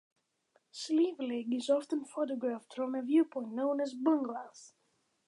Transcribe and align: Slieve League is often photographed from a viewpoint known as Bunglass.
Slieve 0.71 1.19
League 1.21 1.53
is 1.53 1.69
often 1.69 2.05
photographed 2.05 2.73
from 2.73 2.95
a 2.95 3.03
viewpoint 3.03 3.53
known 3.53 3.79
as 3.79 3.93
Bunglass. 3.93 4.73